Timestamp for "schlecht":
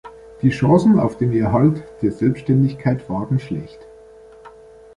3.39-3.87